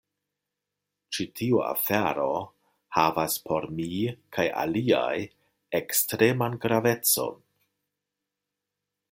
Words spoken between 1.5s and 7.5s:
afero havas por mi kaj aliaj ekstreman gravecon.